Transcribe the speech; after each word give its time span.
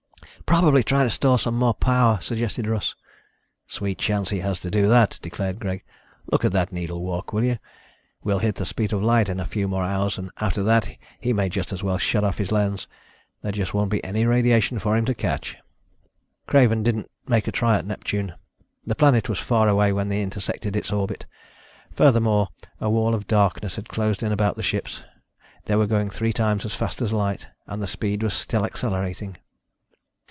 "Probably 0.47 0.83
trying 0.83 1.05
to 1.05 1.09
store 1.09 1.39
some 1.39 1.55
more 1.57 1.73
power," 1.73 2.19
suggested 2.21 2.67
Russ. 2.67 2.93
"Sweet 3.67 3.97
chance 3.97 4.31
he 4.31 4.41
has 4.41 4.59
to 4.59 4.69
do 4.69 4.89
that," 4.89 5.17
declared 5.21 5.61
Greg. 5.61 5.81
"Look 6.29 6.43
at 6.43 6.51
that 6.51 6.73
needle 6.73 7.01
walk, 7.01 7.31
will 7.31 7.45
you? 7.45 7.57
We'll 8.21 8.39
hit 8.39 8.55
the 8.55 8.65
speed 8.65 8.91
of 8.91 9.01
light 9.01 9.29
in 9.29 9.39
a 9.39 9.45
few 9.45 9.69
more 9.69 9.85
hours 9.85 10.17
and 10.17 10.29
after 10.41 10.61
that 10.63 10.91
he 11.21 11.31
may 11.31 11.47
just 11.47 11.71
as 11.71 11.83
well 11.83 11.97
shut 11.97 12.25
off 12.25 12.37
his 12.37 12.51
lens. 12.51 12.85
There 13.41 13.53
just 13.53 13.73
won't 13.73 13.91
be 13.91 14.03
any 14.03 14.25
radiation 14.25 14.77
for 14.77 14.97
him 14.97 15.05
to 15.05 15.13
catch." 15.15 15.55
Craven 16.47 16.83
didn't 16.83 17.09
make 17.25 17.47
a 17.47 17.51
try 17.53 17.77
at 17.77 17.85
Neptune. 17.85 18.33
The 18.85 18.95
planet 18.95 19.29
was 19.29 19.39
far 19.39 19.69
away 19.69 19.93
when 19.93 20.09
they 20.09 20.21
intersected 20.21 20.75
its 20.75 20.91
orbit... 20.91 21.25
furthermore, 21.93 22.49
a 22.81 22.89
wall 22.89 23.15
of 23.15 23.25
darkness 23.25 23.77
had 23.77 23.87
closed 23.87 24.21
in 24.21 24.33
about 24.33 24.55
the 24.57 24.63
ships. 24.63 25.01
They 25.63 25.77
were 25.77 25.87
going 25.87 26.09
three 26.09 26.33
times 26.33 26.65
as 26.65 26.75
fast 26.75 27.01
as 27.01 27.13
light 27.13 27.47
and 27.67 27.81
the 27.81 27.87
speed 27.87 28.21
was 28.21 28.33
still 28.33 28.65
accelerating! 28.65 29.37